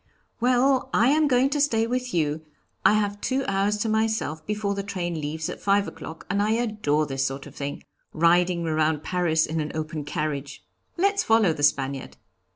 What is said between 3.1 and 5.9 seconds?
two hours to myself before the train leaves at five